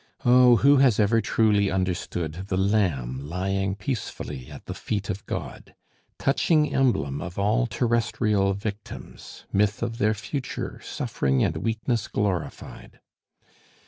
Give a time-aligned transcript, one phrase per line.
[0.25, 0.55] Oh!
[0.55, 5.75] who has ever truly understood the lamb lying peacefully at the feet of God?
[6.17, 12.99] touching emblem of all terrestrial victims, myth of their future, suffering and weakness glorified!